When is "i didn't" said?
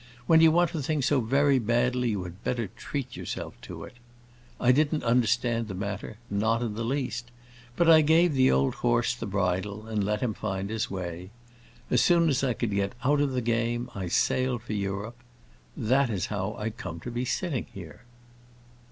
4.59-5.03